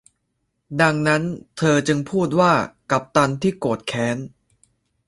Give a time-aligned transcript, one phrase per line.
[0.81, 1.23] ดังนั้น
[1.57, 2.53] เธอจึงพูดว่า
[2.91, 4.17] กัปตันที่โกรธแค้น